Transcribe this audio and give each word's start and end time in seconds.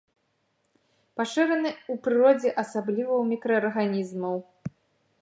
Пашыраны 1.21 1.71
ў 1.73 1.93
прыродзе, 2.07 2.49
асабліва 2.65 3.09
ў 3.09 3.23
мікраарганізмаў. 3.37 4.35